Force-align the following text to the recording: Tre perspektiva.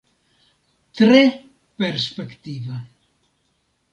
Tre 0.97 1.21
perspektiva. 1.77 2.75